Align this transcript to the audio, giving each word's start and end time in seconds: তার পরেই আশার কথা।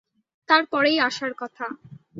তার 0.49 0.63
পরেই 0.71 0.97
আশার 0.99 1.33
কথা। 1.37 1.65